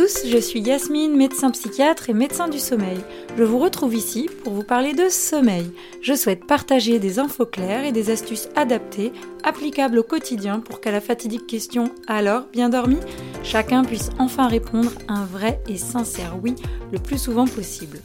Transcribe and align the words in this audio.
tous, 0.00 0.26
je 0.26 0.38
suis 0.38 0.60
Yasmine, 0.60 1.14
médecin 1.14 1.50
psychiatre 1.50 2.08
et 2.08 2.14
médecin 2.14 2.48
du 2.48 2.58
sommeil. 2.58 2.96
Je 3.36 3.44
vous 3.44 3.58
retrouve 3.58 3.94
ici 3.94 4.30
pour 4.42 4.54
vous 4.54 4.62
parler 4.62 4.94
de 4.94 5.10
sommeil. 5.10 5.70
Je 6.00 6.14
souhaite 6.14 6.46
partager 6.46 6.98
des 6.98 7.18
infos 7.18 7.44
claires 7.44 7.84
et 7.84 7.92
des 7.92 8.08
astuces 8.08 8.48
adaptées, 8.56 9.12
applicables 9.44 9.98
au 9.98 10.02
quotidien 10.02 10.60
pour 10.60 10.80
qu'à 10.80 10.90
la 10.90 11.02
fatidique 11.02 11.46
question 11.46 11.90
Alors, 12.06 12.44
bien 12.50 12.70
dormi? 12.70 12.96
chacun 13.42 13.84
puisse 13.84 14.08
enfin 14.18 14.48
répondre 14.48 14.90
un 15.06 15.26
vrai 15.26 15.60
et 15.68 15.76
sincère 15.76 16.38
oui 16.42 16.54
le 16.92 16.98
plus 16.98 17.18
souvent 17.18 17.46
possible. 17.46 18.00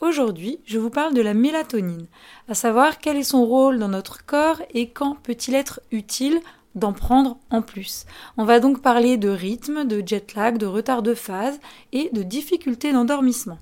Aujourd'hui, 0.00 0.60
je 0.64 0.78
vous 0.78 0.90
parle 0.90 1.14
de 1.14 1.22
la 1.22 1.34
mélatonine, 1.34 2.06
à 2.48 2.54
savoir 2.54 2.98
quel 2.98 3.16
est 3.16 3.24
son 3.24 3.44
rôle 3.44 3.80
dans 3.80 3.88
notre 3.88 4.24
corps 4.24 4.62
et 4.72 4.90
quand 4.90 5.16
peut-il 5.24 5.56
être 5.56 5.80
utile 5.90 6.38
d'en 6.74 6.92
prendre 6.92 7.38
en 7.50 7.62
plus. 7.62 8.06
On 8.36 8.44
va 8.44 8.60
donc 8.60 8.82
parler 8.82 9.16
de 9.16 9.28
rythme, 9.28 9.84
de 9.84 10.02
jet 10.04 10.34
lag, 10.34 10.58
de 10.58 10.66
retard 10.66 11.02
de 11.02 11.14
phase 11.14 11.58
et 11.92 12.10
de 12.12 12.22
difficultés 12.22 12.92
d'endormissement. 12.92 13.58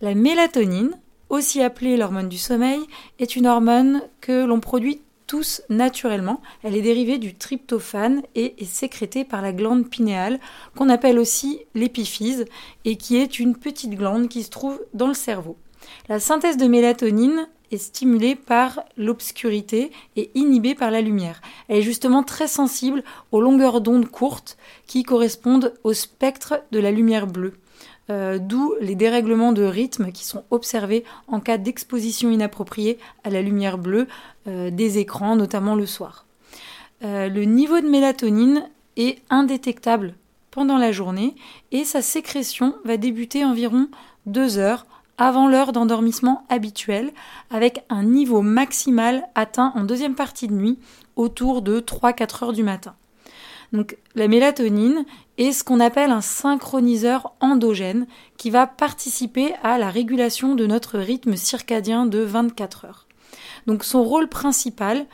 La 0.00 0.14
mélatonine, 0.14 0.98
aussi 1.28 1.62
appelée 1.62 1.96
l'hormone 1.96 2.28
du 2.28 2.38
sommeil, 2.38 2.80
est 3.18 3.36
une 3.36 3.46
hormone 3.46 4.02
que 4.20 4.44
l'on 4.44 4.60
produit 4.60 5.00
tous 5.26 5.62
naturellement. 5.70 6.42
Elle 6.62 6.76
est 6.76 6.82
dérivée 6.82 7.18
du 7.18 7.34
tryptophane 7.34 8.22
et 8.34 8.62
est 8.62 8.66
sécrétée 8.66 9.24
par 9.24 9.42
la 9.42 9.52
glande 9.52 9.88
pinéale, 9.88 10.38
qu'on 10.76 10.90
appelle 10.90 11.18
aussi 11.18 11.60
l'épiphyse, 11.74 12.44
et 12.84 12.96
qui 12.96 13.16
est 13.16 13.38
une 13.38 13.56
petite 13.56 13.94
glande 13.94 14.28
qui 14.28 14.42
se 14.42 14.50
trouve 14.50 14.80
dans 14.92 15.08
le 15.08 15.14
cerveau. 15.14 15.56
La 16.08 16.20
synthèse 16.20 16.56
de 16.56 16.66
mélatonine 16.66 17.48
est 17.70 17.78
stimulée 17.78 18.34
par 18.34 18.84
l'obscurité 18.96 19.90
et 20.16 20.30
inhibée 20.34 20.74
par 20.74 20.90
la 20.90 21.00
lumière. 21.00 21.40
Elle 21.68 21.78
est 21.78 21.82
justement 21.82 22.22
très 22.22 22.48
sensible 22.48 23.02
aux 23.32 23.40
longueurs 23.40 23.80
d'onde 23.80 24.08
courtes 24.08 24.56
qui 24.86 25.02
correspondent 25.02 25.74
au 25.84 25.92
spectre 25.92 26.62
de 26.72 26.78
la 26.78 26.90
lumière 26.90 27.26
bleue. 27.26 27.54
Euh, 28.10 28.38
d'où 28.38 28.74
les 28.82 28.96
dérèglements 28.96 29.52
de 29.52 29.62
rythme 29.62 30.12
qui 30.12 30.26
sont 30.26 30.44
observés 30.50 31.04
en 31.26 31.40
cas 31.40 31.56
d'exposition 31.56 32.30
inappropriée 32.30 32.98
à 33.24 33.30
la 33.30 33.40
lumière 33.40 33.78
bleue 33.78 34.08
euh, 34.46 34.70
des 34.70 34.98
écrans, 34.98 35.36
notamment 35.36 35.74
le 35.74 35.86
soir. 35.86 36.26
Euh, 37.02 37.28
le 37.28 37.44
niveau 37.44 37.80
de 37.80 37.88
mélatonine 37.88 38.68
est 38.96 39.22
indétectable 39.30 40.14
pendant 40.50 40.76
la 40.76 40.92
journée 40.92 41.34
et 41.72 41.84
sa 41.84 42.02
sécrétion 42.02 42.74
va 42.84 42.98
débuter 42.98 43.42
environ 43.42 43.88
deux 44.26 44.58
heures 44.58 44.86
avant 45.18 45.48
l'heure 45.48 45.72
d'endormissement 45.72 46.44
habituelle, 46.48 47.12
avec 47.50 47.84
un 47.88 48.02
niveau 48.02 48.42
maximal 48.42 49.28
atteint 49.34 49.72
en 49.74 49.84
deuxième 49.84 50.14
partie 50.14 50.48
de 50.48 50.54
nuit, 50.54 50.78
autour 51.16 51.62
de 51.62 51.80
3-4 51.80 52.44
heures 52.44 52.52
du 52.52 52.62
matin. 52.62 52.94
Donc 53.72 53.96
la 54.14 54.28
mélatonine 54.28 55.04
est 55.36 55.52
ce 55.52 55.64
qu'on 55.64 55.80
appelle 55.80 56.10
un 56.10 56.20
synchroniseur 56.20 57.32
endogène 57.40 58.06
qui 58.36 58.50
va 58.50 58.66
participer 58.66 59.54
à 59.62 59.78
la 59.78 59.90
régulation 59.90 60.54
de 60.54 60.66
notre 60.66 60.98
rythme 60.98 61.36
circadien 61.36 62.06
de 62.06 62.20
24 62.20 62.84
heures. 62.84 63.06
Donc 63.66 63.84
son 63.84 64.04
rôle 64.04 64.28
principal, 64.28 65.06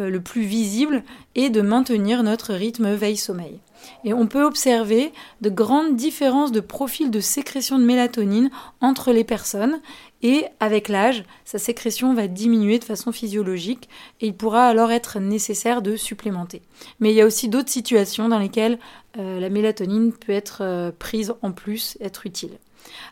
euh, 0.00 0.08
le 0.08 0.20
plus 0.20 0.42
visible, 0.42 1.02
est 1.34 1.50
de 1.50 1.60
maintenir 1.60 2.22
notre 2.22 2.54
rythme 2.54 2.94
veille-sommeil. 2.94 3.60
Et 4.04 4.12
on 4.12 4.26
peut 4.26 4.44
observer 4.44 5.12
de 5.40 5.50
grandes 5.50 5.96
différences 5.96 6.52
de 6.52 6.60
profil 6.60 7.10
de 7.10 7.20
sécrétion 7.20 7.78
de 7.78 7.84
mélatonine 7.84 8.50
entre 8.80 9.12
les 9.12 9.24
personnes 9.24 9.80
et 10.22 10.46
avec 10.60 10.88
l'âge, 10.88 11.24
sa 11.44 11.58
sécrétion 11.58 12.14
va 12.14 12.26
diminuer 12.26 12.78
de 12.78 12.84
façon 12.84 13.12
physiologique 13.12 13.88
et 14.20 14.26
il 14.26 14.34
pourra 14.34 14.66
alors 14.66 14.90
être 14.90 15.20
nécessaire 15.20 15.82
de 15.82 15.96
supplémenter. 15.96 16.62
Mais 17.00 17.10
il 17.12 17.16
y 17.16 17.20
a 17.20 17.26
aussi 17.26 17.48
d'autres 17.48 17.70
situations 17.70 18.28
dans 18.28 18.38
lesquelles 18.38 18.78
euh, 19.18 19.38
la 19.40 19.50
mélatonine 19.50 20.12
peut 20.12 20.32
être 20.32 20.58
euh, 20.62 20.90
prise 20.96 21.34
en 21.42 21.52
plus, 21.52 21.98
être 22.00 22.26
utile. 22.26 22.58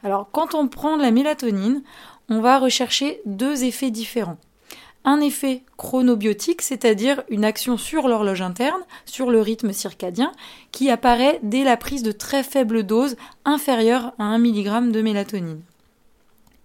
Alors 0.03 0.29
quand 0.33 0.55
on 0.55 0.69
prend 0.69 0.97
de 0.97 1.03
la 1.03 1.11
mélatonine, 1.11 1.83
on 2.29 2.41
va 2.41 2.59
rechercher 2.59 3.21
deux 3.27 3.65
effets 3.65 3.91
différents 3.91 4.39
un 5.05 5.21
effet 5.21 5.63
chronobiotique, 5.77 6.63
c'est-à-dire 6.63 7.23
une 7.29 7.45
action 7.45 7.77
sur 7.77 8.09
l'horloge 8.09 8.43
interne, 8.43 8.81
sur 9.05 9.31
le 9.31 9.41
rythme 9.41 9.73
circadien, 9.73 10.33
qui 10.73 10.91
apparaît 10.91 11.41
dès 11.43 11.65
la 11.65 11.77
prise 11.77 12.03
de 12.03 12.13
très 12.13 12.43
faibles 12.43 12.85
doses 12.85 13.17
inférieures 13.45 14.13
à 14.19 14.25
1 14.25 14.39
mg 14.39 14.91
de 14.91 15.03
mélatonine. 15.03 15.61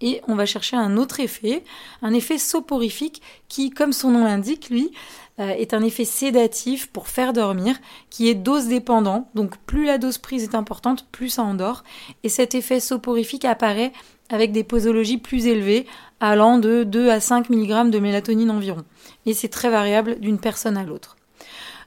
Et 0.02 0.22
on 0.28 0.36
va 0.36 0.46
chercher 0.46 0.78
un 0.78 0.96
autre 0.96 1.20
effet, 1.20 1.64
un 2.02 2.14
effet 2.14 2.38
soporifique 2.38 3.22
qui, 3.50 3.70
comme 3.70 3.92
son 3.92 4.12
nom 4.12 4.24
l'indique, 4.24 4.70
lui, 4.70 4.92
euh, 5.40 5.50
est 5.50 5.74
un 5.74 5.84
effet 5.84 6.06
sédatif 6.06 6.88
pour 6.88 7.08
faire 7.08 7.34
dormir, 7.34 7.76
qui 8.10 8.30
est 8.30 8.36
dose 8.36 8.68
dépendant. 8.68 9.30
Donc 9.36 9.58
plus 9.66 9.86
la 9.86 9.98
dose 9.98 10.18
prise 10.18 10.44
est 10.44 10.56
importante, 10.56 11.06
plus 11.12 11.30
ça 11.30 11.44
endort. 11.44 11.84
Et 12.24 12.30
cet 12.30 12.56
effet 12.56 12.80
soporifique 12.80 13.44
apparaît 13.44 13.92
avec 14.30 14.52
des 14.52 14.64
posologies 14.64 15.18
plus 15.18 15.48
élevées, 15.48 15.86
allant 16.20 16.58
de 16.58 16.84
2 16.84 17.10
à 17.10 17.20
5 17.20 17.50
mg 17.50 17.90
de 17.90 18.00
mélatonine 18.00 18.52
environ. 18.52 18.84
Et 19.26 19.34
c'est 19.34 19.50
très 19.50 19.70
variable 19.70 20.20
d'une 20.20 20.40
personne 20.40 20.78
à 20.78 20.84
l'autre. 20.84 21.16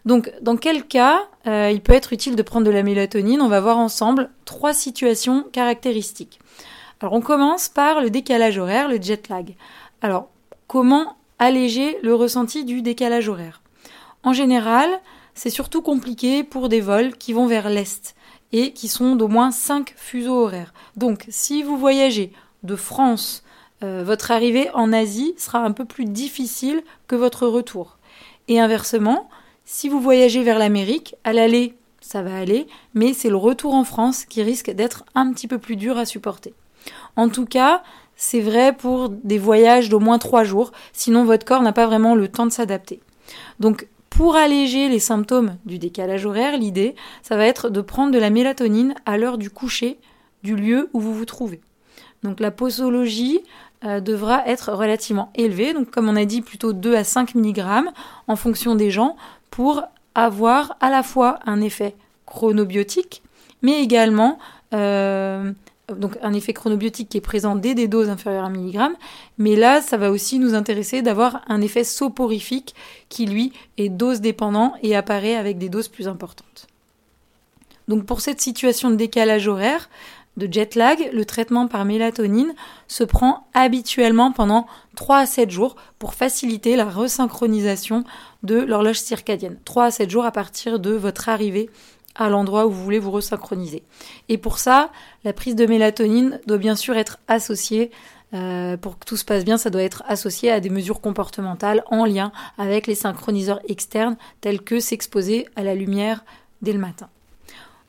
Donc, 0.05 0.33
dans 0.43 0.57
quel 0.57 0.85
cas 0.85 1.23
euh, 1.47 1.71
il 1.73 1.81
peut 1.81 1.93
être 1.93 2.13
utile 2.13 2.35
de 2.35 2.43
prendre 2.43 2.67
de 2.67 2.73
la 2.73 2.83
mélatonine? 2.83 3.41
On 3.41 3.49
va 3.49 3.61
voir 3.61 3.79
ensemble 3.79 4.31
trois 4.45 4.75
situations 4.75 5.45
caractéristiques. 5.53 6.41
Alors, 7.01 7.15
on 7.15 7.21
commence 7.21 7.69
par 7.69 8.01
le 8.01 8.11
décalage 8.11 8.59
horaire, 8.59 8.89
le 8.89 9.01
jet 9.01 9.29
lag. 9.29 9.55
Alors, 10.01 10.29
comment 10.67 11.17
alléger 11.39 11.99
le 12.03 12.15
ressenti 12.15 12.65
du 12.65 12.83
décalage 12.83 13.29
horaire? 13.29 13.63
En 14.25 14.33
général, 14.33 14.89
c'est 15.35 15.51
surtout 15.51 15.83
compliqué 15.83 16.45
pour 16.45 16.69
des 16.69 16.81
vols 16.81 17.17
qui 17.17 17.33
vont 17.33 17.47
vers 17.47 17.69
l'est 17.69 18.15
et 18.53 18.73
qui 18.73 18.89
sont 18.89 19.17
d'au 19.17 19.29
moins 19.29 19.51
5 19.51 19.95
fuseaux 19.97 20.45
horaires. 20.45 20.75
Donc 20.97 21.27
si 21.29 21.63
vous 21.63 21.77
voyagez 21.77 22.33
de 22.63 22.77
France, 22.77 23.43
euh, 23.83 24.03
votre 24.05 24.31
arrivée 24.31 24.71
en 24.75 24.93
Asie 24.93 25.35
sera 25.37 25.59
un 25.61 25.73
peu 25.73 25.85
plus 25.85 26.05
difficile 26.05 26.83
que 27.09 27.17
votre 27.17 27.47
retour. 27.47 27.99
Et 28.49 28.61
inversement, 28.61 29.29
si 29.65 29.89
vous 29.89 30.01
voyagez 30.01 30.43
vers 30.43 30.59
l'Amérique, 30.59 31.15
à 31.25 31.33
l'aller, 31.33 31.75
ça 32.01 32.23
va 32.23 32.37
aller, 32.37 32.67
mais 32.95 33.15
c'est 33.15 33.31
le 33.31 33.37
retour 33.37 33.75
en 33.75 33.85
France 33.85 34.25
qui 34.25 34.43
risque 34.43 34.71
d'être 34.71 35.05
un 35.15 35.33
petit 35.33 35.49
peu 35.49 35.59
plus 35.59 35.77
dur 35.77 35.99
à 35.99 36.05
supporter. 36.05 36.53
En 37.17 37.29
tout 37.29 37.47
cas, 37.47 37.83
c'est 38.17 38.41
vrai 38.41 38.73
pour 38.73 39.09
des 39.09 39.39
voyages 39.39 39.89
d'au 39.89 40.01
moins 40.01 40.19
3 40.19 40.45
jours, 40.45 40.73
sinon 40.93 41.25
votre 41.25 41.45
corps 41.45 41.63
n'a 41.63 41.73
pas 41.73 41.87
vraiment 41.87 42.15
le 42.15 42.29
temps 42.29 42.47
de 42.47 42.53
s'adapter. 42.53 43.01
Donc 43.61 43.87
pour 44.17 44.37
alléger 44.37 44.91
les 44.91 44.99
symptômes 44.99 45.57
du 45.65 45.79
décalage 45.79 46.27
horaire, 46.27 46.59
l'idée, 46.59 46.95
ça 47.23 47.35
va 47.35 47.47
être 47.47 47.71
de 47.71 47.81
prendre 47.81 48.13
de 48.13 48.19
la 48.19 48.29
mélatonine 48.29 48.95
à 49.07 49.17
l'heure 49.17 49.39
du 49.39 49.49
coucher 49.49 49.99
du 50.43 50.55
lieu 50.55 50.91
où 50.93 51.01
vous 51.01 51.15
vous 51.15 51.25
trouvez. 51.25 51.63
Donc 52.23 52.39
la 52.39 52.51
posologie 52.51 53.41
euh, 53.85 54.01
devra 54.01 54.47
être 54.47 54.71
relativement 54.73 55.33
élevée, 55.35 55.73
donc 55.73 55.91
comme 55.91 56.11
on 56.11 56.17
a 56.17 56.27
dit 56.27 56.43
plutôt 56.43 56.75
2 56.75 56.95
à 56.95 57.05
5 57.05 57.35
mg 57.35 57.65
en 58.29 58.37
fonction 58.37 58.75
des 58.75 58.91
gens, 58.91 59.17
pour 59.51 59.83
avoir 60.15 60.77
à 60.81 60.91
la 60.91 61.03
fois 61.03 61.39
un 61.47 61.63
effet 61.63 61.95
chronobiotique, 62.27 63.23
mais 63.63 63.83
également 63.83 64.39
euh, 64.75 65.53
donc 65.97 66.19
un 66.23 66.33
effet 66.33 66.53
chronobiotique 66.53 67.09
qui 67.09 67.19
est 67.19 67.23
présent 67.23 67.57
dès 67.57 67.75
des 67.75 67.89
doses 67.89 68.09
inférieures 68.09 68.45
à 68.45 68.49
1 68.49 68.51
mg, 68.51 68.79
mais 69.39 69.57
là, 69.57 69.81
ça 69.81 69.97
va 69.97 70.11
aussi 70.11 70.39
nous 70.39 70.55
intéresser 70.55 71.03
d'avoir 71.03 71.43
un 71.49 71.61
effet 71.61 71.85
soporifique 71.85 72.75
qui, 73.09 73.27
lui, 73.27 73.53
est 73.79 73.89
dose 73.89 74.21
dépendant 74.21 74.75
et 74.83 74.97
apparaît 74.97 75.37
avec 75.37 75.59
des 75.59 75.69
doses 75.69 75.89
plus 75.89 76.09
importantes. 76.09 76.67
Donc 77.89 78.07
pour 78.07 78.21
cette 78.21 78.41
situation 78.41 78.91
de 78.91 78.97
décalage 78.97 79.49
horaire, 79.49 79.89
de 80.37 80.51
jet 80.51 80.77
lag, 80.77 81.11
le 81.13 81.25
traitement 81.27 81.67
par 81.69 81.85
mélatonine 81.85 82.55
se 82.89 83.05
prend 83.05 83.47
habituellement 83.53 84.33
pendant 84.33 84.67
3 84.97 85.19
à 85.19 85.27
7 85.27 85.51
jours 85.51 85.77
pour 85.99 86.15
faciliter 86.15 86.75
la 86.75 86.87
resynchronisation 86.87 88.05
de 88.43 88.57
l'horloge 88.57 88.99
circadienne. 88.99 89.59
3 89.65 89.85
à 89.85 89.91
7 89.91 90.09
jours 90.09 90.25
à 90.25 90.33
partir 90.33 90.79
de 90.79 90.93
votre 90.93 91.29
arrivée 91.29 91.69
à 92.15 92.29
l'endroit 92.29 92.67
où 92.67 92.71
vous 92.71 92.83
voulez 92.83 92.99
vous 92.99 93.11
resynchroniser. 93.11 93.83
Et 94.29 94.39
pour 94.39 94.59
ça, 94.59 94.91
la 95.25 95.33
prise 95.33 95.57
de 95.57 95.67
mélatonine 95.67 96.41
doit 96.47 96.59
bien 96.59 96.77
sûr 96.77 96.97
être 96.97 97.19
associée, 97.29 97.91
euh, 98.35 98.77
pour 98.77 98.99
que 98.99 99.05
tout 99.05 99.17
se 99.17 99.25
passe 99.25 99.45
bien, 99.45 99.59
ça 99.59 99.71
doit 99.71 99.83
être 99.83 100.03
associé 100.07 100.51
à 100.51 100.61
des 100.61 100.71
mesures 100.71 101.01
comportementales 101.01 101.83
en 101.91 102.05
lien 102.05 102.33
avec 102.59 102.87
les 102.87 102.95
synchroniseurs 102.95 103.61
externes 103.69 104.17
tels 104.41 104.63
que 104.63 104.81
s'exposer 104.81 105.47
à 105.57 105.63
la 105.63 105.75
lumière 105.75 106.25
dès 106.63 106.73
le 106.73 106.79
matin. 106.79 107.09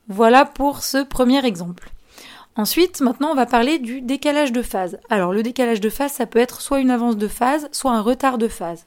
Voilà 0.08 0.44
pour 0.44 0.82
ce 0.82 1.02
premier 1.02 1.44
exemple. 1.46 1.90
Ensuite, 2.56 3.00
maintenant, 3.00 3.30
on 3.30 3.34
va 3.34 3.46
parler 3.46 3.78
du 3.78 4.00
décalage 4.00 4.52
de 4.52 4.62
phase. 4.62 4.98
Alors, 5.10 5.32
le 5.32 5.42
décalage 5.42 5.80
de 5.80 5.90
phase, 5.90 6.12
ça 6.12 6.26
peut 6.26 6.38
être 6.38 6.60
soit 6.60 6.78
une 6.78 6.90
avance 6.90 7.16
de 7.16 7.26
phase, 7.26 7.68
soit 7.72 7.92
un 7.92 8.00
retard 8.00 8.38
de 8.38 8.46
phase. 8.46 8.86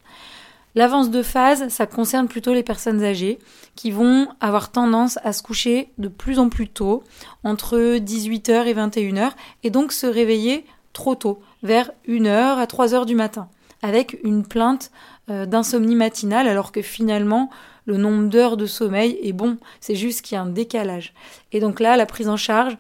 L'avance 0.76 1.10
de 1.10 1.24
phase, 1.24 1.70
ça 1.70 1.88
concerne 1.88 2.28
plutôt 2.28 2.54
les 2.54 2.64
personnes 2.64 3.04
âgées 3.04 3.40
qui 3.76 3.90
vont 3.90 4.28
avoir 4.40 4.72
tendance 4.72 5.18
à 5.24 5.34
se 5.34 5.42
coucher 5.42 5.90
de 5.98 6.08
plus 6.08 6.38
en 6.40 6.50
plus 6.50 6.68
tôt, 6.68 7.04
entre 7.44 7.98
18h 7.98 8.66
et 8.68 8.74
21h, 8.74 9.32
et 9.64 9.70
donc 9.70 9.92
se 9.92 10.06
réveiller 10.06 10.66
trop 10.94 11.16
tôt, 11.16 11.42
vers 11.64 11.92
1h 12.08 12.58
à 12.58 12.66
3h 12.66 13.06
du 13.06 13.16
matin. 13.16 13.50
avec 13.84 14.18
une 14.24 14.44
plainte 14.44 14.92
euh, 15.30 15.46
d'insomnie 15.46 15.96
matinale 15.96 16.48
alors 16.48 16.72
que 16.72 16.82
finalement 16.82 17.52
le 17.86 17.98
nombre 17.98 18.28
d'heures 18.28 18.58
de 18.58 18.66
sommeil 18.66 19.20
est 19.22 19.34
bon, 19.34 19.58
c'est 19.80 19.96
juste 19.96 20.22
qu'il 20.22 20.36
y 20.36 20.38
a 20.38 20.42
un 20.42 20.48
décalage. 20.48 21.14
Et 21.52 21.60
donc 21.60 21.80
là, 21.80 21.96
la 21.96 22.06
prise 22.06 22.28
en 22.28 22.38
charge, 22.38 22.78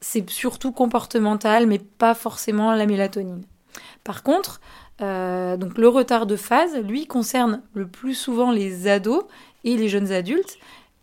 c'est 0.00 0.28
surtout 0.28 0.72
comportemental, 0.72 1.66
mais 1.66 1.78
pas 1.78 2.14
forcément 2.14 2.74
la 2.74 2.86
mélatonine. 2.86 3.44
Par 4.04 4.22
contre, 4.22 4.60
euh, 5.02 5.56
donc 5.56 5.78
le 5.78 5.88
retard 5.88 6.26
de 6.26 6.36
phase, 6.36 6.76
lui, 6.78 7.06
concerne 7.06 7.62
le 7.74 7.86
plus 7.86 8.14
souvent 8.14 8.50
les 8.50 8.88
ados 8.88 9.24
et 9.64 9.76
les 9.76 9.88
jeunes 9.88 10.12
adultes, 10.12 10.58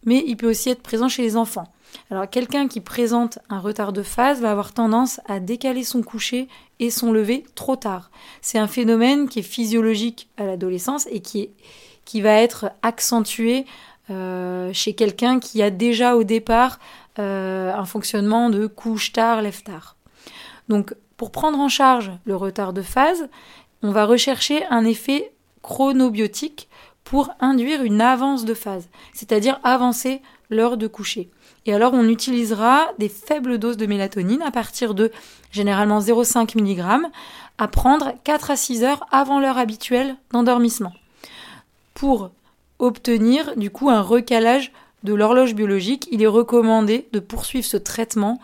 mais 0.05 0.23
il 0.25 0.37
peut 0.37 0.49
aussi 0.49 0.69
être 0.69 0.81
présent 0.81 1.09
chez 1.09 1.21
les 1.21 1.35
enfants. 1.35 1.67
Alors 2.11 2.29
quelqu'un 2.29 2.67
qui 2.67 2.81
présente 2.81 3.39
un 3.49 3.59
retard 3.59 3.93
de 3.93 4.03
phase 4.03 4.41
va 4.41 4.51
avoir 4.51 4.73
tendance 4.73 5.19
à 5.27 5.39
décaler 5.39 5.83
son 5.83 6.01
coucher 6.03 6.47
et 6.79 6.91
son 6.91 7.11
lever 7.11 7.43
trop 7.55 7.75
tard. 7.75 8.11
C'est 8.41 8.59
un 8.59 8.67
phénomène 8.67 9.27
qui 9.27 9.39
est 9.39 9.43
physiologique 9.43 10.29
à 10.37 10.45
l'adolescence 10.45 11.07
et 11.11 11.21
qui, 11.21 11.51
va 12.21 12.33
être 12.33 12.71
accentué 12.81 13.65
euh, 14.09 14.71
chez 14.73 14.93
quelqu'un 14.93 15.39
qui 15.39 15.61
a 15.61 15.69
déjà 15.69 16.15
au 16.15 16.23
départ 16.23 16.79
euh, 17.19 17.73
un 17.73 17.85
fonctionnement 17.85 18.49
de 18.49 18.65
couche 18.65 19.11
tard, 19.11 19.41
lève 19.41 19.61
tard. 19.63 19.95
Donc 20.69 20.95
pour 21.17 21.31
prendre 21.31 21.59
en 21.59 21.69
charge 21.69 22.11
le 22.25 22.35
retard 22.35 22.71
de 22.73 22.81
phase, 22.81 23.27
on 23.83 23.91
va 23.91 24.05
rechercher 24.05 24.65
un 24.67 24.85
effet 24.85 25.31
chronobiotique 25.61 26.67
pour 27.03 27.31
induire 27.39 27.81
une 27.83 28.01
avance 28.01 28.45
de 28.45 28.53
phase, 28.53 28.87
c'est-à-dire 29.13 29.59
avancer 29.63 30.21
l'heure 30.49 30.77
de 30.77 30.87
coucher. 30.87 31.29
Et 31.65 31.73
alors 31.73 31.93
on 31.93 32.07
utilisera 32.07 32.87
des 32.97 33.09
faibles 33.09 33.57
doses 33.57 33.77
de 33.77 33.85
mélatonine 33.85 34.41
à 34.41 34.51
partir 34.51 34.93
de 34.93 35.11
généralement 35.51 35.99
0,5 35.99 36.59
mg 36.59 37.09
à 37.57 37.67
prendre 37.67 38.13
4 38.23 38.51
à 38.51 38.55
6 38.55 38.83
heures 38.83 39.05
avant 39.11 39.39
l'heure 39.39 39.57
habituelle 39.57 40.15
d'endormissement 40.31 40.93
pour 41.93 42.31
obtenir 42.79 43.57
du 43.57 43.69
coup 43.69 43.89
un 43.89 44.01
recalage 44.01 44.71
de 45.03 45.13
l'horloge 45.13 45.53
biologique. 45.53 46.07
Il 46.11 46.23
est 46.23 46.27
recommandé 46.27 47.07
de 47.11 47.19
poursuivre 47.19 47.65
ce 47.65 47.77
traitement 47.77 48.39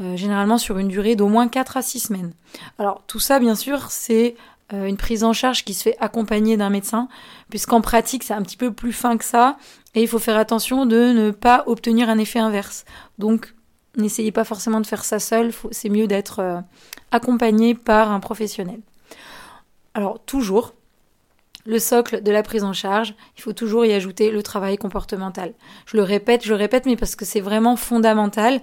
euh, 0.00 0.16
généralement 0.16 0.58
sur 0.58 0.78
une 0.78 0.88
durée 0.88 1.14
d'au 1.14 1.28
moins 1.28 1.48
4 1.48 1.76
à 1.76 1.82
6 1.82 2.00
semaines. 2.00 2.32
Alors 2.78 3.02
tout 3.06 3.20
ça 3.20 3.38
bien 3.38 3.54
sûr 3.54 3.90
c'est 3.90 4.36
euh, 4.72 4.86
une 4.86 4.96
prise 4.96 5.24
en 5.24 5.32
charge 5.32 5.64
qui 5.64 5.74
se 5.74 5.82
fait 5.82 5.96
accompagner 6.00 6.56
d'un 6.56 6.70
médecin, 6.70 7.08
puisqu'en 7.50 7.80
pratique 7.80 8.22
c'est 8.22 8.34
un 8.34 8.42
petit 8.42 8.56
peu 8.56 8.72
plus 8.72 8.92
fin 8.92 9.16
que 9.16 9.24
ça, 9.24 9.58
et 9.94 10.02
il 10.02 10.08
faut 10.08 10.18
faire 10.18 10.38
attention 10.38 10.86
de 10.86 11.12
ne 11.12 11.30
pas 11.30 11.64
obtenir 11.66 12.08
un 12.08 12.18
effet 12.18 12.38
inverse. 12.38 12.84
Donc 13.18 13.54
n'essayez 13.96 14.32
pas 14.32 14.44
forcément 14.44 14.80
de 14.80 14.86
faire 14.86 15.04
ça 15.04 15.18
seul, 15.18 15.52
c'est 15.70 15.88
mieux 15.88 16.06
d'être 16.06 16.40
euh, 16.40 16.60
accompagné 17.10 17.74
par 17.74 18.10
un 18.10 18.20
professionnel. 18.20 18.80
Alors 19.94 20.18
toujours, 20.24 20.74
le 21.66 21.78
socle 21.78 22.22
de 22.22 22.30
la 22.30 22.42
prise 22.42 22.62
en 22.62 22.72
charge, 22.72 23.14
il 23.36 23.42
faut 23.42 23.52
toujours 23.52 23.86
y 23.86 23.92
ajouter 23.92 24.30
le 24.30 24.42
travail 24.42 24.76
comportemental. 24.76 25.54
Je 25.86 25.96
le 25.96 26.02
répète, 26.02 26.44
je 26.44 26.50
le 26.50 26.56
répète, 26.56 26.84
mais 26.86 26.96
parce 26.96 27.16
que 27.16 27.24
c'est 27.24 27.40
vraiment 27.40 27.76
fondamental. 27.76 28.60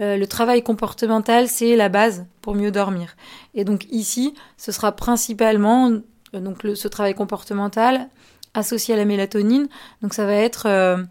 Euh, 0.00 0.16
le 0.16 0.26
travail 0.26 0.62
comportemental, 0.62 1.48
c'est 1.48 1.74
la 1.74 1.88
base 1.88 2.26
pour 2.42 2.54
mieux 2.54 2.70
dormir. 2.70 3.16
Et 3.54 3.64
donc 3.64 3.86
ici, 3.90 4.34
ce 4.56 4.70
sera 4.70 4.92
principalement 4.92 5.90
euh, 6.34 6.40
donc 6.40 6.58
ce 6.74 6.88
travail 6.88 7.14
comportemental 7.14 8.08
associé 8.54 8.94
à 8.94 8.96
la 8.96 9.04
mélatonine. 9.04 9.66
Donc 10.00 10.14
ça 10.14 10.24
va 10.24 10.34
être 10.34 10.66
euh, 10.68 11.02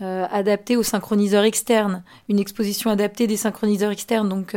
adapté 0.00 0.76
aux 0.76 0.82
synchroniseurs 0.82 1.44
externes, 1.44 2.02
une 2.28 2.38
exposition 2.38 2.90
adaptée 2.90 3.26
des 3.26 3.38
synchroniseurs 3.38 3.92
externes, 3.92 4.28
donc 4.28 4.54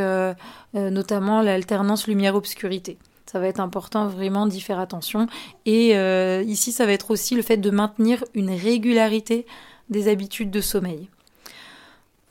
notamment 0.74 1.40
l'alternance 1.40 2.08
lumière-obscurité. 2.08 2.98
Ça 3.36 3.40
va 3.40 3.48
être 3.48 3.60
important 3.60 4.06
vraiment 4.08 4.46
d'y 4.46 4.62
faire 4.62 4.80
attention. 4.80 5.26
Et 5.66 5.94
euh, 5.98 6.42
ici, 6.46 6.72
ça 6.72 6.86
va 6.86 6.92
être 6.92 7.10
aussi 7.10 7.34
le 7.34 7.42
fait 7.42 7.58
de 7.58 7.68
maintenir 7.68 8.24
une 8.32 8.48
régularité 8.48 9.44
des 9.90 10.08
habitudes 10.08 10.50
de 10.50 10.62
sommeil. 10.62 11.10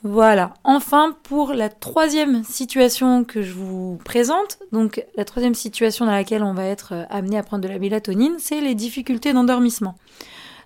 Voilà. 0.01 0.55
Enfin, 0.63 1.15
pour 1.21 1.53
la 1.53 1.69
troisième 1.69 2.43
situation 2.43 3.23
que 3.23 3.43
je 3.43 3.53
vous 3.53 3.99
présente, 4.03 4.57
donc 4.71 5.05
la 5.15 5.25
troisième 5.25 5.53
situation 5.53 6.07
dans 6.07 6.11
laquelle 6.11 6.41
on 6.41 6.53
va 6.55 6.65
être 6.65 6.95
euh, 6.95 7.03
amené 7.11 7.37
à 7.37 7.43
prendre 7.43 7.61
de 7.61 7.69
la 7.69 7.77
mélatonine, 7.77 8.37
c'est 8.39 8.61
les 8.61 8.73
difficultés 8.73 9.31
d'endormissement. 9.31 9.99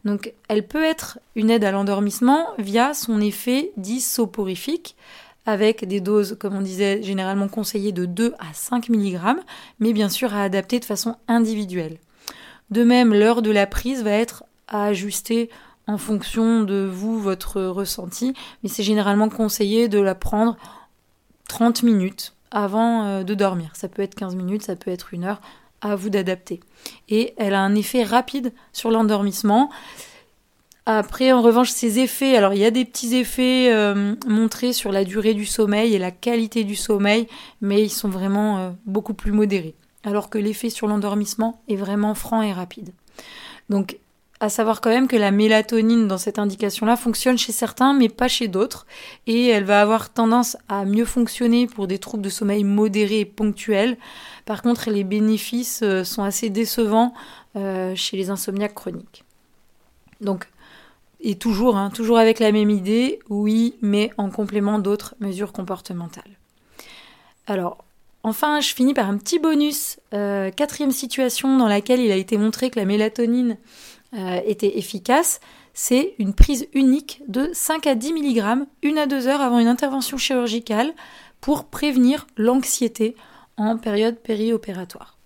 Donc, 0.05 0.33
elle 0.47 0.65
peut 0.65 0.85
être 0.85 1.19
une 1.35 1.49
aide 1.49 1.65
à 1.65 1.71
l'endormissement 1.71 2.47
via 2.57 2.93
son 2.93 3.19
effet 3.19 3.73
dit 3.75 3.99
soporifique, 3.99 4.95
avec 5.45 5.87
des 5.87 6.01
doses, 6.01 6.37
comme 6.39 6.55
on 6.55 6.61
disait, 6.61 7.01
généralement 7.01 7.47
conseillées 7.47 7.91
de 7.91 8.05
2 8.05 8.33
à 8.39 8.53
5 8.53 8.89
mg, 8.89 9.19
mais 9.79 9.93
bien 9.93 10.09
sûr 10.09 10.33
à 10.33 10.43
adapter 10.43 10.79
de 10.79 10.85
façon 10.85 11.15
individuelle. 11.27 11.97
De 12.69 12.83
même, 12.83 13.13
l'heure 13.13 13.41
de 13.41 13.51
la 13.51 13.65
prise 13.65 14.03
va 14.03 14.11
être 14.11 14.43
à 14.67 14.85
ajuster 14.85 15.49
en 15.87 15.97
fonction 15.97 16.61
de 16.61 16.87
vous, 16.91 17.19
votre 17.19 17.61
ressenti, 17.63 18.33
mais 18.61 18.69
c'est 18.69 18.83
généralement 18.83 19.29
conseillé 19.29 19.87
de 19.87 19.99
la 19.99 20.13
prendre 20.13 20.55
30 21.47 21.81
minutes 21.81 22.35
avant 22.51 23.05
euh, 23.05 23.23
de 23.23 23.33
dormir. 23.33 23.71
Ça 23.73 23.87
peut 23.87 24.03
être 24.03 24.15
15 24.15 24.35
minutes, 24.35 24.63
ça 24.63 24.75
peut 24.75 24.91
être 24.91 25.13
une 25.13 25.23
heure, 25.23 25.41
à 25.81 25.95
vous 25.95 26.09
d'adapter. 26.09 26.59
Et 27.07 27.33
elle 27.37 27.53
a 27.53 27.61
un 27.61 27.73
effet 27.75 28.03
rapide 28.03 28.53
sur 28.73 28.91
l'endormissement. 28.91 29.69
Après, 30.85 31.31
en 31.31 31.41
revanche, 31.41 31.69
ces 31.69 31.99
effets, 31.99 32.35
alors 32.35 32.53
il 32.53 32.59
y 32.59 32.65
a 32.65 32.71
des 32.71 32.85
petits 32.85 33.15
effets 33.15 33.71
euh, 33.71 34.15
montrés 34.27 34.73
sur 34.73 34.91
la 34.91 35.03
durée 35.03 35.33
du 35.33 35.45
sommeil 35.45 35.93
et 35.93 35.99
la 35.99 36.11
qualité 36.11 36.63
du 36.63 36.75
sommeil, 36.75 37.27
mais 37.61 37.83
ils 37.83 37.91
sont 37.91 38.09
vraiment 38.09 38.57
euh, 38.57 38.69
beaucoup 38.85 39.13
plus 39.13 39.31
modérés. 39.31 39.75
Alors 40.03 40.29
que 40.29 40.37
l'effet 40.37 40.69
sur 40.69 40.87
l'endormissement 40.87 41.61
est 41.67 41.75
vraiment 41.75 42.15
franc 42.15 42.41
et 42.41 42.53
rapide. 42.53 42.91
Donc, 43.69 43.97
à 44.39 44.47
savoir 44.47 44.79
quand 44.79 44.89
même 44.89 45.09
que 45.09 45.17
la 45.17 45.31
mélatonine 45.31 46.07
dans 46.07 46.17
cette 46.17 46.39
indication-là 46.39 46.95
fonctionne 46.95 47.37
chez 47.37 47.51
certains, 47.51 47.93
mais 47.93 48.07
pas 48.07 48.29
chez 48.29 48.47
d'autres, 48.47 48.87
et 49.27 49.47
elle 49.47 49.65
va 49.65 49.81
avoir 49.81 50.11
tendance 50.11 50.55
à 50.69 50.85
mieux 50.85 51.05
fonctionner 51.05 51.67
pour 51.67 51.85
des 51.87 51.99
troubles 51.99 52.23
de 52.23 52.29
sommeil 52.29 52.63
modérés 52.63 53.19
et 53.19 53.25
ponctuels. 53.25 53.97
Par 54.45 54.61
contre, 54.61 54.89
les 54.89 55.03
bénéfices 55.03 55.81
euh, 55.83 56.05
sont 56.05 56.23
assez 56.23 56.49
décevants 56.49 57.13
chez 57.95 58.15
les 58.15 58.29
insomniaques 58.29 58.75
chroniques. 58.75 59.25
Donc, 60.21 60.47
et 61.21 61.35
toujours, 61.35 61.77
hein, 61.77 61.89
toujours 61.89 62.17
avec 62.17 62.39
la 62.39 62.51
même 62.51 62.69
idée, 62.69 63.19
oui, 63.29 63.75
mais 63.81 64.11
en 64.17 64.29
complément 64.29 64.79
d'autres 64.79 65.15
mesures 65.19 65.51
comportementales. 65.51 66.37
Alors, 67.47 67.83
enfin, 68.23 68.59
je 68.61 68.73
finis 68.73 68.93
par 68.93 69.09
un 69.09 69.17
petit 69.17 69.39
bonus. 69.39 69.99
Euh, 70.13 70.51
quatrième 70.51 70.91
situation 70.91 71.57
dans 71.57 71.67
laquelle 71.67 71.99
il 71.99 72.11
a 72.11 72.15
été 72.15 72.37
montré 72.37 72.69
que 72.69 72.79
la 72.79 72.85
mélatonine 72.85 73.57
euh, 74.13 74.39
était 74.45 74.77
efficace, 74.77 75.39
c'est 75.73 76.15
une 76.19 76.33
prise 76.33 76.67
unique 76.73 77.21
de 77.27 77.49
5 77.53 77.87
à 77.87 77.95
10 77.95 78.13
mg, 78.13 78.65
une 78.81 78.97
à 78.97 79.07
deux 79.07 79.27
heures 79.27 79.41
avant 79.41 79.59
une 79.59 79.67
intervention 79.67 80.17
chirurgicale 80.17 80.93
pour 81.41 81.65
prévenir 81.65 82.27
l'anxiété 82.35 83.15
en 83.57 83.77
période 83.77 84.17
périopératoire. 84.17 85.17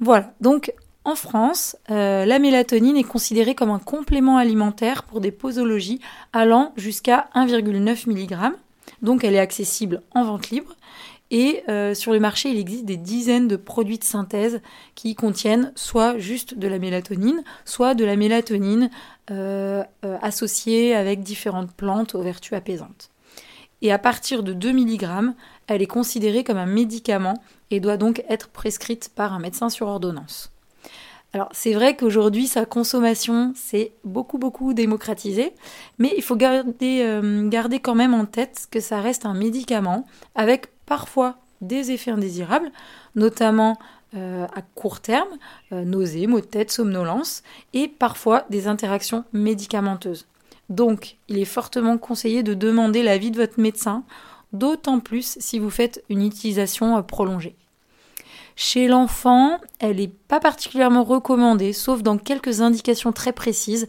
Voilà, 0.00 0.34
donc 0.40 0.72
en 1.04 1.16
France, 1.16 1.76
euh, 1.90 2.24
la 2.24 2.38
mélatonine 2.38 2.96
est 2.96 3.04
considérée 3.04 3.54
comme 3.54 3.70
un 3.70 3.78
complément 3.78 4.38
alimentaire 4.38 5.02
pour 5.02 5.20
des 5.20 5.32
posologies 5.32 6.00
allant 6.32 6.72
jusqu'à 6.76 7.28
1,9 7.34 8.08
mg. 8.08 8.54
Donc 9.02 9.22
elle 9.22 9.34
est 9.34 9.40
accessible 9.40 10.00
en 10.14 10.24
vente 10.24 10.48
libre. 10.48 10.74
Et 11.30 11.62
euh, 11.68 11.94
sur 11.94 12.12
le 12.12 12.20
marché, 12.20 12.50
il 12.50 12.58
existe 12.58 12.86
des 12.86 12.96
dizaines 12.96 13.48
de 13.48 13.56
produits 13.56 13.98
de 13.98 14.04
synthèse 14.04 14.62
qui 14.94 15.14
contiennent 15.14 15.72
soit 15.74 16.16
juste 16.18 16.56
de 16.56 16.68
la 16.68 16.78
mélatonine, 16.78 17.42
soit 17.66 17.94
de 17.94 18.04
la 18.04 18.16
mélatonine 18.16 18.90
euh, 19.30 19.82
associée 20.22 20.94
avec 20.94 21.22
différentes 21.22 21.72
plantes 21.72 22.14
aux 22.14 22.22
vertus 22.22 22.54
apaisantes. 22.54 23.10
Et 23.82 23.92
à 23.92 23.98
partir 23.98 24.42
de 24.42 24.54
2 24.54 24.72
mg, 24.72 25.34
elle 25.66 25.82
est 25.82 25.86
considérée 25.86 26.44
comme 26.44 26.56
un 26.56 26.66
médicament 26.66 27.42
et 27.70 27.80
doit 27.80 27.98
donc 27.98 28.24
être 28.28 28.48
prescrite 28.48 29.10
par 29.14 29.34
un 29.34 29.38
médecin 29.38 29.68
sur 29.68 29.88
ordonnance. 29.88 30.53
Alors 31.34 31.48
c'est 31.50 31.72
vrai 31.72 31.96
qu'aujourd'hui 31.96 32.46
sa 32.46 32.64
consommation 32.64 33.52
s'est 33.56 33.90
beaucoup 34.04 34.38
beaucoup 34.38 34.72
démocratisée, 34.72 35.52
mais 35.98 36.14
il 36.16 36.22
faut 36.22 36.36
garder, 36.36 37.00
euh, 37.02 37.48
garder 37.48 37.80
quand 37.80 37.96
même 37.96 38.14
en 38.14 38.24
tête 38.24 38.68
que 38.70 38.78
ça 38.78 39.00
reste 39.00 39.26
un 39.26 39.34
médicament 39.34 40.06
avec 40.36 40.68
parfois 40.86 41.38
des 41.60 41.90
effets 41.90 42.12
indésirables, 42.12 42.70
notamment 43.16 43.76
euh, 44.14 44.46
à 44.54 44.62
court 44.62 45.00
terme, 45.00 45.26
euh, 45.72 45.82
nausées, 45.82 46.28
maux 46.28 46.40
de 46.40 46.46
tête, 46.46 46.70
somnolence, 46.70 47.42
et 47.72 47.88
parfois 47.88 48.46
des 48.48 48.68
interactions 48.68 49.24
médicamenteuses. 49.32 50.28
Donc 50.68 51.16
il 51.26 51.38
est 51.38 51.44
fortement 51.44 51.98
conseillé 51.98 52.44
de 52.44 52.54
demander 52.54 53.02
l'avis 53.02 53.32
de 53.32 53.40
votre 53.40 53.58
médecin, 53.58 54.04
d'autant 54.52 55.00
plus 55.00 55.36
si 55.40 55.58
vous 55.58 55.70
faites 55.70 56.04
une 56.08 56.24
utilisation 56.24 57.02
prolongée. 57.02 57.56
Chez 58.56 58.86
l'enfant, 58.86 59.58
elle 59.80 59.96
n'est 59.96 60.12
pas 60.28 60.38
particulièrement 60.38 61.02
recommandée, 61.02 61.72
sauf 61.72 62.02
dans 62.02 62.18
quelques 62.18 62.60
indications 62.60 63.12
très 63.12 63.32
précises, 63.32 63.88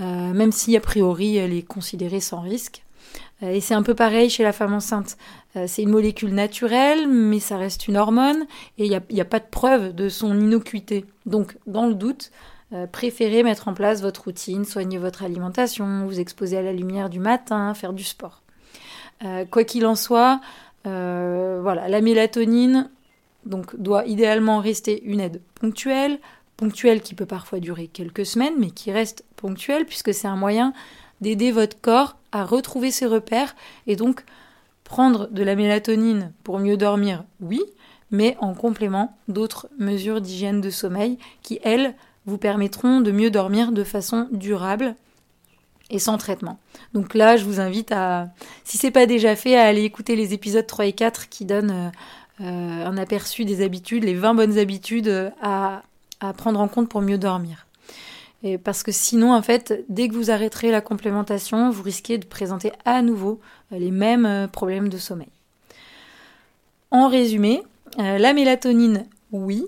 euh, 0.00 0.32
même 0.32 0.50
si 0.50 0.76
a 0.76 0.80
priori 0.80 1.36
elle 1.36 1.52
est 1.52 1.62
considérée 1.62 2.20
sans 2.20 2.40
risque. 2.40 2.82
et 3.42 3.60
c'est 3.60 3.74
un 3.74 3.82
peu 3.82 3.94
pareil 3.94 4.28
chez 4.28 4.42
la 4.42 4.52
femme 4.52 4.74
enceinte. 4.74 5.16
c'est 5.66 5.82
une 5.82 5.90
molécule 5.90 6.34
naturelle, 6.34 7.08
mais 7.08 7.40
ça 7.40 7.56
reste 7.56 7.88
une 7.88 7.96
hormone 7.96 8.46
et 8.78 8.86
il 8.86 8.90
n'y 8.90 9.20
a, 9.20 9.22
a, 9.22 9.24
pas 9.24 9.38
de 9.38 9.48
preuve 9.50 9.94
de 9.94 10.08
son 10.08 10.38
innocuité. 10.38 11.06
Donc, 11.26 11.56
dans 11.66 11.86
le 11.86 11.94
doute, 11.94 12.30
préférez 12.92 13.42
mettre 13.42 13.66
en 13.68 13.74
place 13.74 14.02
votre 14.02 14.24
routine, 14.24 14.64
soigner 14.64 14.98
votre 14.98 15.22
alimentation, 15.24 16.06
vous 16.06 16.20
exposer 16.20 16.58
à 16.58 16.62
la 16.62 16.72
lumière 16.72 17.10
du 17.10 17.18
matin, 17.18 17.72
faire 17.74 17.92
du 17.92 18.04
sport. 18.04 18.42
quoi 19.50 19.64
qu'il 19.64 19.86
en 19.86 19.96
soit, 19.96 20.40
voilà, 20.84 21.88
la 21.88 22.00
mélatonine, 22.00 22.90
donc 23.46 23.76
doit 23.76 24.06
idéalement 24.06 24.60
rester 24.60 25.02
une 25.04 25.20
aide 25.20 25.40
ponctuelle, 25.54 26.18
ponctuelle 26.56 27.00
qui 27.00 27.14
peut 27.14 27.26
parfois 27.26 27.60
durer 27.60 27.86
quelques 27.86 28.26
semaines, 28.26 28.54
mais 28.58 28.70
qui 28.70 28.92
reste 28.92 29.24
ponctuelle 29.36 29.86
puisque 29.86 30.12
c'est 30.12 30.28
un 30.28 30.36
moyen 30.36 30.72
d'aider 31.20 31.52
votre 31.52 31.80
corps 31.80 32.16
à 32.32 32.44
retrouver 32.44 32.90
ses 32.90 33.06
repères 33.06 33.54
et 33.86 33.96
donc 33.96 34.24
prendre 34.84 35.28
de 35.28 35.42
la 35.42 35.54
mélatonine 35.54 36.32
pour 36.42 36.58
mieux 36.58 36.76
dormir, 36.76 37.24
oui, 37.40 37.60
mais 38.10 38.36
en 38.40 38.54
complément 38.54 39.16
d'autres 39.28 39.68
mesures 39.78 40.20
d'hygiène 40.20 40.60
de 40.60 40.70
sommeil 40.70 41.18
qui, 41.42 41.60
elles, 41.62 41.94
vous 42.26 42.38
permettront 42.38 43.00
de 43.00 43.12
mieux 43.12 43.30
dormir 43.30 43.72
de 43.72 43.84
façon 43.84 44.28
durable 44.30 44.94
et 45.90 45.98
sans 45.98 46.18
traitement. 46.18 46.58
Donc 46.92 47.14
là, 47.14 47.36
je 47.36 47.44
vous 47.44 47.60
invite 47.60 47.92
à, 47.92 48.28
si 48.64 48.78
c'est 48.78 48.90
pas 48.90 49.06
déjà 49.06 49.34
fait, 49.36 49.56
à 49.56 49.64
aller 49.64 49.82
écouter 49.82 50.16
les 50.16 50.34
épisodes 50.34 50.66
3 50.66 50.86
et 50.86 50.92
4 50.92 51.28
qui 51.28 51.44
donnent 51.44 51.70
euh, 51.70 51.90
un 52.40 52.96
aperçu 52.96 53.44
des 53.44 53.62
habitudes, 53.62 54.04
les 54.04 54.14
20 54.14 54.34
bonnes 54.34 54.58
habitudes 54.58 55.08
euh, 55.08 55.30
à, 55.42 55.82
prendre 56.36 56.60
en 56.60 56.68
compte 56.68 56.88
pour 56.88 57.02
mieux 57.02 57.18
dormir. 57.18 57.66
Et 58.42 58.56
parce 58.56 58.82
que 58.82 58.92
sinon, 58.92 59.34
en 59.34 59.42
fait, 59.42 59.84
dès 59.88 60.08
que 60.08 60.14
vous 60.14 60.30
arrêterez 60.30 60.70
la 60.70 60.80
complémentation, 60.80 61.70
vous 61.70 61.82
risquez 61.82 62.18
de 62.18 62.24
présenter 62.24 62.72
à 62.84 63.02
nouveau 63.02 63.40
euh, 63.72 63.78
les 63.78 63.90
mêmes 63.90 64.48
problèmes 64.50 64.88
de 64.88 64.98
sommeil. 64.98 65.28
En 66.90 67.08
résumé, 67.08 67.62
la 67.98 68.32
mélatonine, 68.32 69.06
oui, 69.30 69.64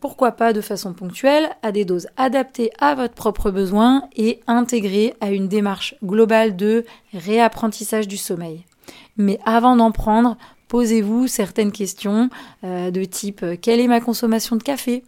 pourquoi 0.00 0.32
pas 0.32 0.52
de 0.52 0.60
façon 0.60 0.92
ponctuelle, 0.92 1.50
à 1.62 1.70
des 1.70 1.84
doses 1.84 2.08
adaptées 2.16 2.72
à 2.80 2.96
votre 2.96 3.14
propre 3.14 3.52
besoin 3.52 4.08
et 4.16 4.40
intégrées 4.48 5.14
à 5.20 5.30
une 5.30 5.46
démarche 5.46 5.94
globale 6.02 6.56
de 6.56 6.84
réapprentissage 7.14 8.08
du 8.08 8.16
sommeil. 8.16 8.64
Mais 9.16 9.38
avant 9.44 9.76
d'en 9.76 9.92
prendre, 9.92 10.36
posez-vous 10.68 11.26
certaines 11.26 11.72
questions 11.72 12.30
euh, 12.64 12.90
de 12.90 13.04
type 13.04 13.42
euh, 13.42 13.56
quelle 13.60 13.80
est 13.80 13.88
ma 13.88 14.00
consommation 14.00 14.56
de 14.56 14.62
café? 14.62 15.02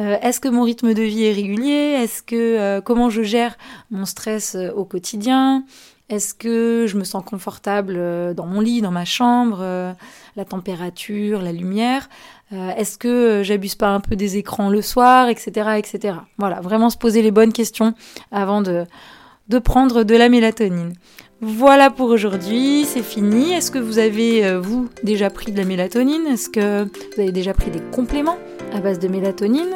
Euh, 0.00 0.16
Est-ce 0.22 0.40
que 0.40 0.48
mon 0.48 0.62
rythme 0.62 0.94
de 0.94 1.02
vie 1.02 1.24
est 1.24 1.32
régulier? 1.32 1.98
Est-ce 2.02 2.22
que 2.22 2.80
comment 2.80 3.10
je 3.10 3.22
gère 3.22 3.56
mon 3.90 4.04
stress 4.04 4.56
au 4.74 4.84
quotidien? 4.84 5.64
Est-ce 6.08 6.34
que 6.34 6.86
je 6.88 6.98
me 6.98 7.04
sens 7.04 7.24
confortable 7.24 7.94
dans 8.34 8.46
mon 8.46 8.60
lit, 8.60 8.82
dans 8.82 8.90
ma 8.90 9.04
chambre 9.04 9.60
La 10.36 10.44
température, 10.44 11.40
la 11.40 11.52
lumière? 11.52 12.08
Est-ce 12.50 12.98
que 12.98 13.42
j'abuse 13.42 13.76
pas 13.76 13.88
un 13.88 14.00
peu 14.00 14.14
des 14.14 14.36
écrans 14.36 14.68
le 14.68 14.82
soir, 14.82 15.28
etc., 15.28 15.78
etc. 15.78 16.18
Voilà, 16.36 16.60
vraiment 16.60 16.90
se 16.90 16.98
poser 16.98 17.22
les 17.22 17.30
bonnes 17.30 17.52
questions 17.52 17.94
avant 18.30 18.60
de 18.60 18.84
de 19.48 19.58
prendre 19.58 20.04
de 20.04 20.16
la 20.16 20.28
mélatonine. 20.28 20.94
Voilà 21.44 21.90
pour 21.90 22.10
aujourd'hui, 22.10 22.84
c'est 22.84 23.02
fini. 23.02 23.52
Est-ce 23.52 23.72
que 23.72 23.80
vous 23.80 23.98
avez, 23.98 24.46
euh, 24.46 24.60
vous, 24.60 24.88
déjà 25.02 25.28
pris 25.28 25.50
de 25.50 25.56
la 25.56 25.64
mélatonine? 25.64 26.24
Est-ce 26.28 26.48
que 26.48 26.84
vous 26.84 27.20
avez 27.20 27.32
déjà 27.32 27.52
pris 27.52 27.72
des 27.72 27.80
compléments 27.90 28.38
à 28.72 28.78
base 28.78 29.00
de 29.00 29.08
mélatonine? 29.08 29.74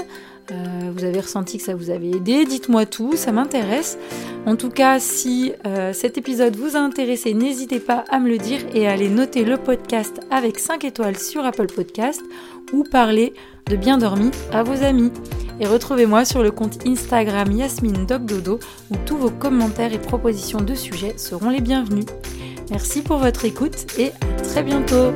Euh, 0.51 0.91
vous 0.95 1.05
avez 1.05 1.21
ressenti 1.21 1.59
que 1.59 1.65
ça 1.65 1.75
vous 1.75 1.91
avait 1.91 2.11
aidé, 2.11 2.45
dites-moi 2.45 2.87
tout, 2.87 3.17
ça 3.17 3.33
m'intéresse. 3.33 3.99
En 4.47 4.57
tout 4.57 4.71
cas, 4.71 5.01
si 5.01 5.53
euh, 5.67 5.93
cet 5.93 6.19
épisode 6.19 6.57
vous 6.57 6.77
a 6.77 6.81
intéressé, 6.81 7.35
n'hésitez 7.35 7.81
pas 7.81 8.05
à 8.11 8.19
me 8.19 8.29
le 8.29 8.39
dire 8.39 8.61
et 8.75 8.87
à 8.87 8.93
aller 8.93 9.09
noter 9.09 9.45
le 9.45 9.57
podcast 9.57 10.21
avec 10.31 10.59
5 10.59 10.85
étoiles 10.85 11.19
sur 11.19 11.45
Apple 11.45 11.67
Podcast 11.67 12.23
ou 12.73 12.85
parler 12.85 13.35
de 13.67 13.77
bien 13.77 13.99
dormi 13.99 14.31
à 14.53 14.63
vos 14.63 14.85
amis. 14.85 15.11
Et 15.59 15.67
retrouvez-moi 15.67 16.25
sur 16.25 16.43
le 16.43 16.51
compte 16.51 16.87
Instagram 16.87 17.51
Yasmine 17.51 18.07
Dogdodo 18.07 18.61
où 18.91 18.97
tous 19.07 19.17
vos 19.17 19.31
commentaires 19.31 19.93
et 19.93 19.99
propositions 19.99 20.61
de 20.61 20.75
sujets 20.75 21.15
seront 21.17 21.51
les 21.51 21.61
bienvenus. 21.61 22.05
Merci 22.71 23.03
pour 23.03 23.19
votre 23.19 23.45
écoute 23.45 23.87
et 23.99 24.11
à 24.11 24.43
très 24.43 24.63
bientôt 24.63 25.13